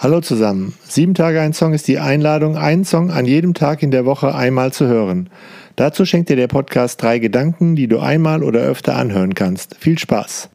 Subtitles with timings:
[0.00, 0.74] Hallo zusammen.
[0.84, 4.32] Sieben Tage ein Song ist die Einladung, einen Song an jedem Tag in der Woche
[4.32, 5.28] einmal zu hören.
[5.74, 9.74] Dazu schenkt dir der Podcast drei Gedanken, die du einmal oder öfter anhören kannst.
[9.80, 10.50] Viel Spaß!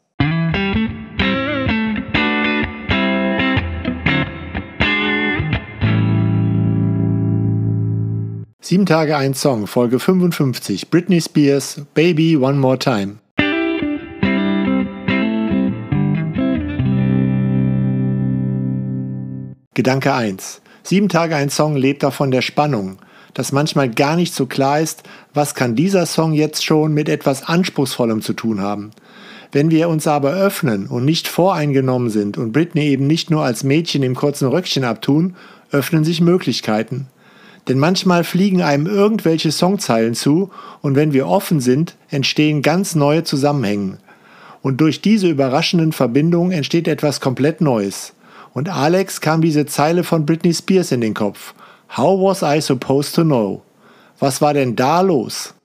[8.62, 13.18] Sieben Tage ein Song, Folge 55, Britney Spears, Baby One More Time.
[19.76, 20.62] Gedanke 1.
[20.84, 23.00] Sieben Tage ein Song lebt auch von der Spannung,
[23.34, 25.02] dass manchmal gar nicht so klar ist,
[25.34, 28.92] was kann dieser Song jetzt schon mit etwas Anspruchsvollem zu tun haben.
[29.52, 33.64] Wenn wir uns aber öffnen und nicht voreingenommen sind und Britney eben nicht nur als
[33.64, 35.36] Mädchen im kurzen Röckchen abtun,
[35.72, 37.08] öffnen sich Möglichkeiten.
[37.68, 43.24] Denn manchmal fliegen einem irgendwelche Songzeilen zu und wenn wir offen sind, entstehen ganz neue
[43.24, 43.98] Zusammenhänge.
[44.62, 48.14] Und durch diese überraschenden Verbindungen entsteht etwas komplett Neues.
[48.54, 51.56] Und Alex kam diese Zeile von Britney Spears in den Kopf.
[51.98, 53.64] How was I supposed to know?
[54.20, 55.56] Was war denn da los?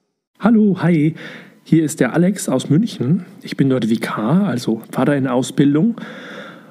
[0.41, 1.15] Hallo, hi.
[1.65, 3.27] Hier ist der Alex aus München.
[3.43, 5.97] Ich bin dort Vikar, also Vater in Ausbildung.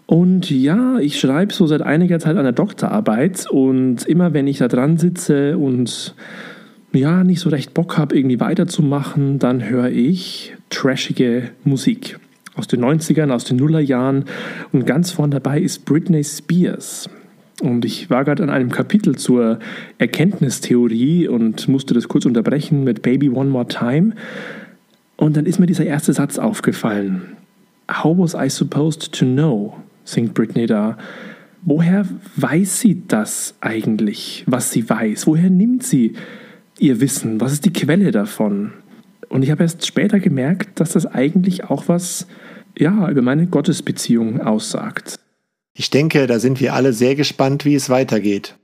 [0.08, 4.68] Und ja, ich schreibe so seit einiger Zeit eine Doktorarbeit und immer wenn ich da
[4.68, 6.16] dran sitze und
[6.94, 12.18] ja, nicht so recht Bock habe, irgendwie weiterzumachen, dann höre ich trashige Musik
[12.58, 14.26] aus den 90ern, aus den Nullerjahren.
[14.72, 17.10] Und ganz vorne dabei ist Britney Spears.
[17.62, 19.60] Und ich war gerade an einem Kapitel zur
[19.98, 24.14] Erkenntnistheorie und musste das kurz unterbrechen mit Baby One More Time.
[25.16, 27.34] Und dann ist mir dieser erste Satz aufgefallen.
[27.92, 29.78] How was I supposed to know?
[30.04, 30.98] singt Britney da.
[31.64, 35.28] Woher weiß sie das eigentlich, was sie weiß?
[35.28, 36.14] Woher nimmt sie
[36.80, 37.42] ihr Wissen?
[37.42, 38.72] Was ist die Quelle davon?
[39.30, 42.28] Und ich habe erst später gemerkt, dass das eigentlich auch was
[42.78, 45.20] ja, über meine Gottesbeziehung aussagt.
[45.74, 48.56] Ich denke, da sind wir alle sehr gespannt, wie es weitergeht.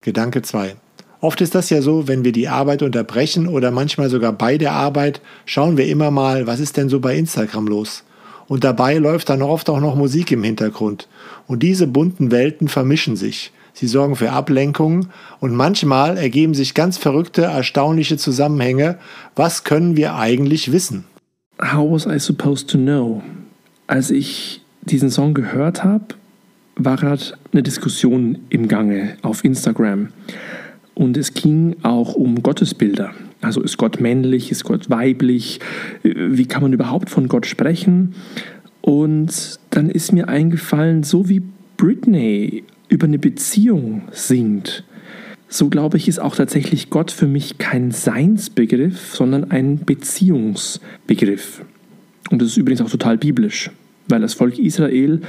[0.00, 0.76] Gedanke 2.
[1.20, 4.72] Oft ist das ja so, wenn wir die Arbeit unterbrechen oder manchmal sogar bei der
[4.72, 8.02] Arbeit, schauen wir immer mal, was ist denn so bei Instagram los?
[8.48, 11.08] Und dabei läuft dann oft auch noch Musik im Hintergrund.
[11.46, 15.08] Und diese bunten Welten vermischen sich sie sorgen für Ablenkungen
[15.40, 18.98] und manchmal ergeben sich ganz verrückte, erstaunliche Zusammenhänge.
[19.34, 21.04] Was können wir eigentlich wissen?
[21.60, 23.22] How was I supposed to know?
[23.86, 26.06] Als ich diesen Song gehört habe,
[26.76, 27.22] war gerade
[27.52, 30.08] eine Diskussion im Gange auf Instagram.
[30.94, 33.12] Und es ging auch um Gottesbilder.
[33.40, 35.60] Also ist Gott männlich, ist Gott weiblich?
[36.02, 38.14] Wie kann man überhaupt von Gott sprechen?
[38.80, 41.42] Und dann ist mir eingefallen, so wie
[41.76, 44.84] Britney über eine Beziehung singt,
[45.48, 51.62] so glaube ich, ist auch tatsächlich Gott für mich kein Seinsbegriff, sondern ein Beziehungsbegriff.
[52.30, 53.70] Und das ist übrigens auch total biblisch,
[54.08, 55.20] weil das Volk Israel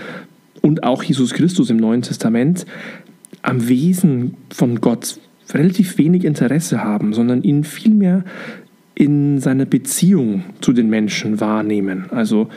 [0.61, 2.65] und auch Jesus Christus im Neuen Testament
[3.41, 5.19] am Wesen von Gott
[5.53, 8.23] relativ wenig Interesse haben, sondern ihn vielmehr
[8.95, 12.05] in seiner Beziehung zu den Menschen wahrnehmen.
[12.11, 12.47] Also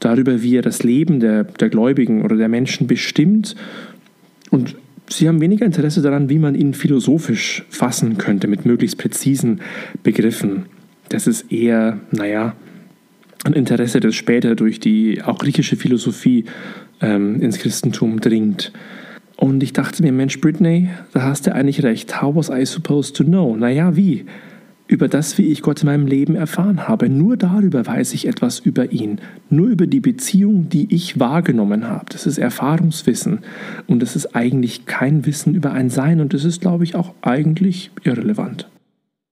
[0.00, 3.56] darüber, wie er das Leben der, der Gläubigen oder der Menschen bestimmt
[4.50, 4.76] und
[5.08, 9.60] sie haben weniger Interesse daran, wie man ihn philosophisch fassen könnte, mit möglichst präzisen
[10.02, 10.66] Begriffen.
[11.08, 12.54] Das ist eher, naja,
[13.44, 16.46] ein Interesse, das später durch die auch griechische Philosophie
[17.00, 18.72] ähm, ins Christentum dringt.
[19.36, 22.22] Und ich dachte mir, Mensch, Britney, da hast du eigentlich recht.
[22.22, 23.54] How was I supposed to know?
[23.56, 24.24] Naja, wie?
[24.88, 27.08] Über das, wie ich Gott in meinem Leben erfahren habe.
[27.08, 29.20] Nur darüber weiß ich etwas über ihn.
[29.50, 32.06] Nur über die Beziehung, die ich wahrgenommen habe.
[32.10, 33.40] Das ist Erfahrungswissen.
[33.86, 36.20] Und das ist eigentlich kein Wissen über ein Sein.
[36.20, 38.68] Und das ist, glaube ich, auch eigentlich irrelevant.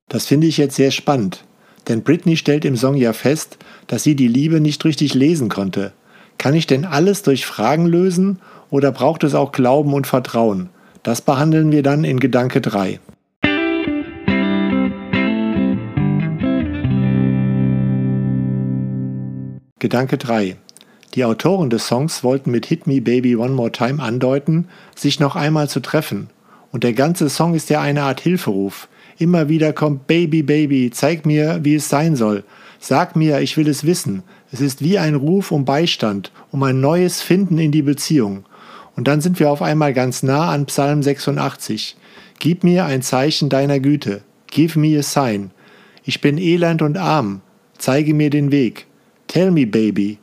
[0.09, 1.45] Das finde ich jetzt sehr spannend.
[1.89, 5.93] Denn Britney stellt im Song ja fest, dass sie die Liebe nicht richtig lesen konnte.
[6.39, 8.39] Kann ich denn alles durch Fragen lösen
[8.71, 10.71] oder braucht es auch Glauben und Vertrauen?
[11.03, 12.99] Das behandeln wir dann in Gedanke 3.
[19.85, 20.57] Gedanke 3.
[21.15, 25.37] Die Autoren des Songs wollten mit Hit Me Baby One More Time andeuten, sich noch
[25.37, 26.31] einmal zu treffen.
[26.73, 28.89] Und der ganze Song ist ja eine Art Hilferuf.
[29.19, 32.45] Immer wieder kommt Baby, Baby, zeig mir, wie es sein soll.
[32.81, 34.23] Sag mir, ich will es wissen.
[34.51, 38.47] Es ist wie ein Ruf um Beistand, um ein neues Finden in die Beziehung.
[38.97, 41.99] Und dann sind wir auf einmal ganz nah an Psalm 86.
[42.39, 44.23] Gib mir ein Zeichen deiner Güte.
[44.47, 45.51] Give me a sign.
[46.05, 47.43] Ich bin elend und arm.
[47.77, 48.87] Zeige mir den Weg.
[49.35, 50.19] Tell me, baby.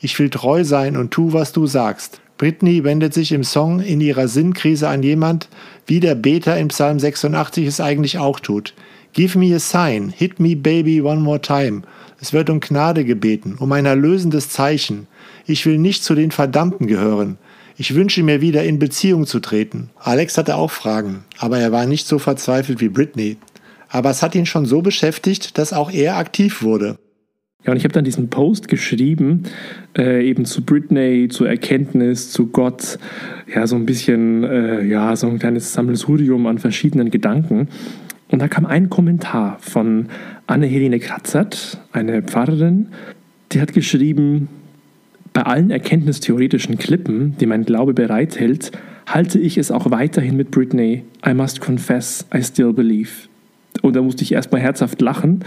[0.00, 2.20] Ich will treu sein und tu, was du sagst.
[2.36, 5.48] Britney wendet sich im Song in ihrer Sinnkrise an jemand,
[5.86, 8.74] wie der Beter in Psalm 86 es eigentlich auch tut.
[9.12, 11.82] Give me a sign, hit me baby one more time.
[12.20, 15.06] Es wird um Gnade gebeten, um ein erlösendes Zeichen.
[15.46, 17.38] Ich will nicht zu den Verdammten gehören.
[17.76, 19.90] Ich wünsche mir wieder in Beziehung zu treten.
[20.00, 23.36] Alex hatte auch Fragen, aber er war nicht so verzweifelt wie Britney.
[23.90, 26.98] Aber es hat ihn schon so beschäftigt, dass auch er aktiv wurde.
[27.66, 29.42] Ja, und ich habe dann diesen Post geschrieben,
[29.98, 32.98] äh, eben zu Britney, zur Erkenntnis, zu Gott,
[33.52, 37.68] ja, so ein bisschen, äh, ja, so ein kleines Sammelsurium an verschiedenen Gedanken.
[38.28, 40.06] Und da kam ein Kommentar von
[40.46, 42.88] Anne-Helene Kratzert, eine Pfarrerin,
[43.50, 44.48] die hat geschrieben,
[45.32, 48.70] bei allen erkenntnistheoretischen Klippen, die mein Glaube bereithält,
[49.06, 51.02] halte ich es auch weiterhin mit Britney.
[51.26, 53.10] I must confess, I still believe.
[53.82, 55.44] Und da musste ich erstmal herzhaft lachen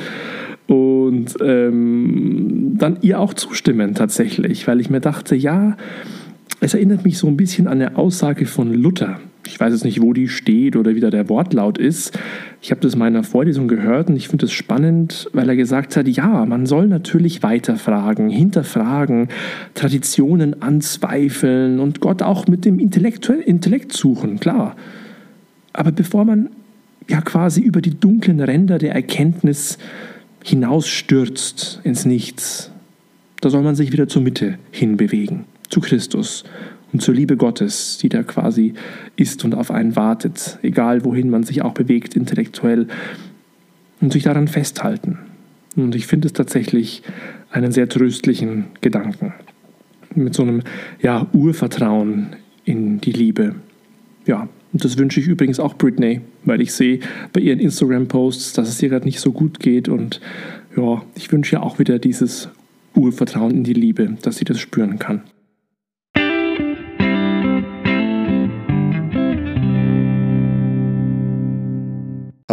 [1.10, 5.76] und ähm, dann ihr auch zustimmen tatsächlich, weil ich mir dachte, ja,
[6.62, 9.20] es erinnert mich so ein bisschen an eine Aussage von Luther.
[9.48, 12.18] Ich weiß jetzt nicht, wo die steht oder wie da der Wortlaut ist.
[12.62, 15.98] Ich habe das in meiner Vorlesung gehört und ich finde es spannend, weil er gesagt
[15.98, 19.30] hat, ja, man soll natürlich weiterfragen, hinterfragen,
[19.74, 24.76] Traditionen anzweifeln und Gott auch mit dem Intellekt, Intellekt suchen, klar.
[25.74, 26.50] Aber bevor man
[27.10, 29.80] ja quasi über die dunklen Ränder der Erkenntnis
[30.44, 32.72] hinausstürzt ins Nichts,
[33.42, 36.44] da soll man sich wieder zur Mitte hinbewegen, zu Christus
[36.92, 38.74] und zur Liebe Gottes, die da quasi
[39.16, 42.88] ist und auf einen wartet, egal wohin man sich auch bewegt intellektuell,
[44.02, 45.20] und sich daran festhalten.
[45.76, 47.04] Und ich finde es tatsächlich
[47.52, 49.34] einen sehr tröstlichen Gedanken.
[50.16, 50.62] Mit so einem
[51.02, 52.36] ja, Urvertrauen
[52.66, 53.56] in die Liebe.
[54.26, 57.00] Ja, und das wünsche ich übrigens auch Britney, weil ich sehe
[57.34, 59.90] bei ihren Instagram-Posts, dass es ihr gerade nicht so gut geht.
[59.90, 60.22] Und
[60.78, 62.50] ja, ich wünsche ihr auch wieder dieses
[62.96, 65.24] Urvertrauen in die Liebe, dass sie das spüren kann.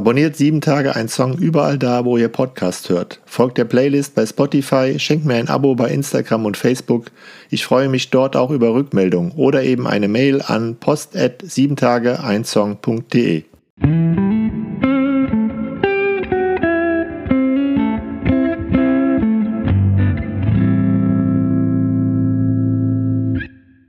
[0.06, 3.20] Abonniert sieben Tage ein Song überall da, wo ihr Podcast hört.
[3.26, 7.06] Folgt der Playlist bei Spotify, schenkt mir ein Abo bei Instagram und Facebook.
[7.50, 13.42] Ich freue mich dort auch über Rückmeldungen oder eben eine Mail an post at siebentageeinsong.de.